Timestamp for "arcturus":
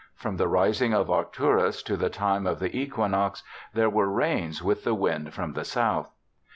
1.11-1.83